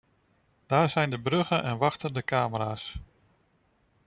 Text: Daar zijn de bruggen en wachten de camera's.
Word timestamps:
Daar 0.65 0.89
zijn 0.89 1.09
de 1.09 1.19
bruggen 1.21 1.63
en 1.63 1.77
wachten 1.77 2.13
de 2.13 2.23
camera's. 2.23 2.99